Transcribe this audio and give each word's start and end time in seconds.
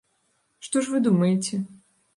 Што 0.69 0.83
ж 0.87 0.95
вы 0.95 1.05
думаеце? 1.11 1.65